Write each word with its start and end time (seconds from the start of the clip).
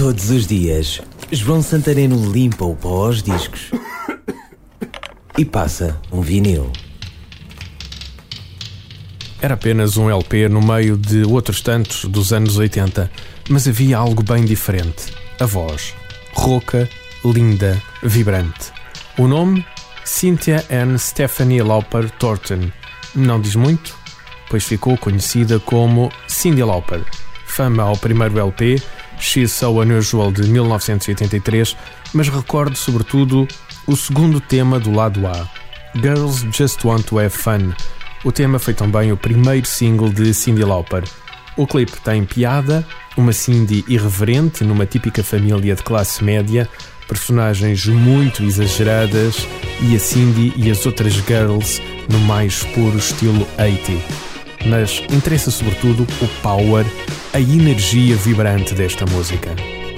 Todos 0.00 0.30
os 0.30 0.46
dias, 0.46 0.98
João 1.30 1.60
Santareno 1.62 2.32
limpa 2.32 2.64
o 2.64 2.74
pó 2.74 3.04
aos 3.04 3.22
discos 3.22 3.70
e 5.36 5.44
passa 5.44 6.00
um 6.10 6.22
vinil. 6.22 6.72
Era 9.42 9.52
apenas 9.52 9.98
um 9.98 10.08
LP 10.08 10.48
no 10.48 10.62
meio 10.62 10.96
de 10.96 11.22
outros 11.24 11.60
tantos 11.60 12.06
dos 12.06 12.32
anos 12.32 12.56
80, 12.56 13.10
mas 13.50 13.68
havia 13.68 13.98
algo 13.98 14.22
bem 14.22 14.42
diferente. 14.42 15.12
A 15.38 15.44
voz. 15.44 15.94
Rouca, 16.32 16.88
linda, 17.22 17.78
vibrante. 18.02 18.72
O 19.18 19.28
nome? 19.28 19.66
Cynthia 20.02 20.64
Ann 20.70 20.96
Stephanie 20.96 21.60
Lauper 21.60 22.10
Thornton. 22.12 22.70
Não 23.14 23.38
diz 23.38 23.54
muito, 23.54 23.94
pois 24.48 24.64
ficou 24.64 24.96
conhecida 24.96 25.60
como 25.60 26.10
Cindy 26.26 26.62
Lauper. 26.62 27.02
Fama 27.44 27.82
ao 27.82 27.98
primeiro 27.98 28.38
LP, 28.38 28.80
She's 29.20 29.52
So 29.52 29.80
Unusual 29.80 30.32
de 30.32 30.42
1983, 30.48 31.76
mas 32.12 32.28
recordo 32.28 32.76
sobretudo 32.76 33.46
o 33.86 33.96
segundo 33.96 34.40
tema 34.40 34.80
do 34.80 34.90
lado 34.92 35.26
A, 35.26 35.48
Girls 35.94 36.46
Just 36.52 36.84
Want 36.84 37.02
to 37.04 37.18
Have 37.18 37.30
Fun. 37.30 37.72
O 38.24 38.32
tema 38.32 38.58
foi 38.58 38.74
também 38.74 39.12
o 39.12 39.16
primeiro 39.16 39.66
single 39.66 40.10
de 40.10 40.32
Cindy 40.34 40.64
Lauper. 40.64 41.04
O 41.56 41.66
clipe 41.66 42.00
tem 42.00 42.24
piada, 42.24 42.86
uma 43.16 43.32
Cindy 43.32 43.84
irreverente 43.86 44.64
numa 44.64 44.86
típica 44.86 45.22
família 45.22 45.74
de 45.74 45.82
classe 45.82 46.22
média, 46.24 46.68
personagens 47.06 47.86
muito 47.86 48.42
exageradas 48.42 49.46
e 49.80 49.96
a 49.96 49.98
Cindy 49.98 50.52
e 50.56 50.70
as 50.70 50.86
outras 50.86 51.12
girls 51.14 51.82
no 52.08 52.18
mais 52.20 52.62
puro 52.64 52.96
estilo 52.96 53.46
80. 53.58 54.29
Mas 54.66 55.02
interessa 55.10 55.50
sobretudo 55.50 56.06
o 56.20 56.28
power, 56.42 56.84
a 57.32 57.40
energia 57.40 58.16
vibrante 58.16 58.74
desta 58.74 59.06
música. 59.06 59.50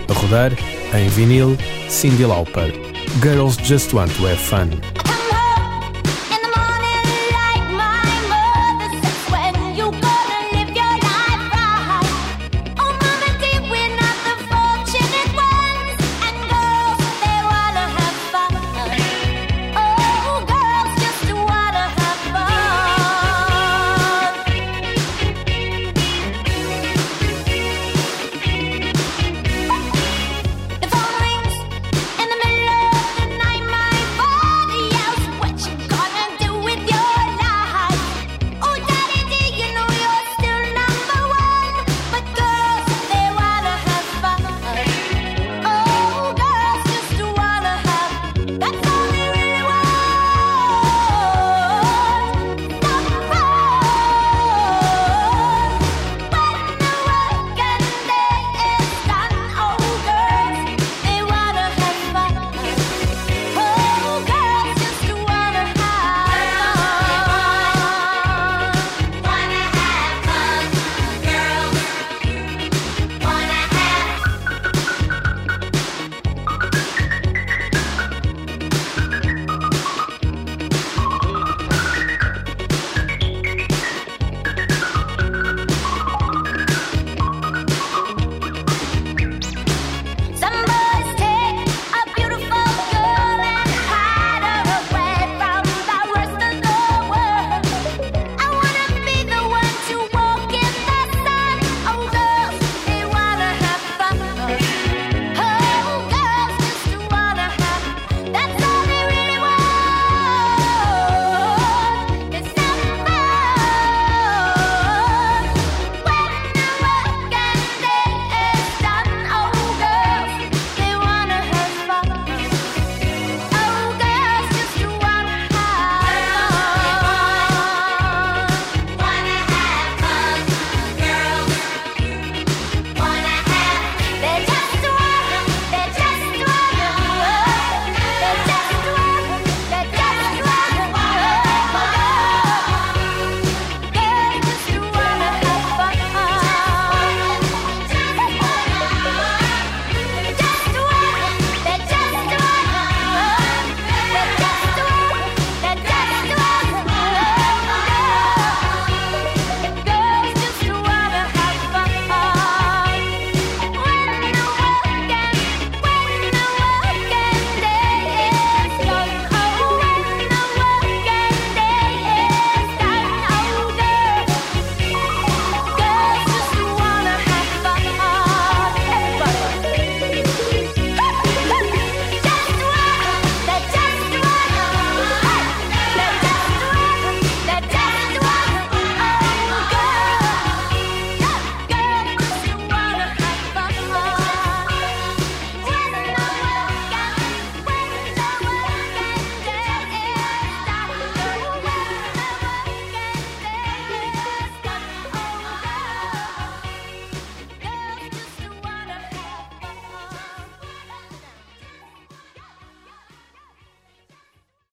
A 0.09 0.13
rodar, 0.13 0.53
em 0.95 1.09
vinil, 1.09 1.57
Cindy 1.89 2.25
Lauper. 2.25 2.73
Girls 3.21 3.59
Just 3.63 3.93
Want 3.93 4.13
to 4.17 4.27
Have 4.27 4.37
Fun. 4.37 5.02